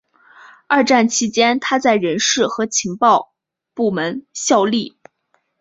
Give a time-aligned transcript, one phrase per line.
[0.65, 3.35] 二战期间他在人事和情报
[3.75, 4.97] 部门效力。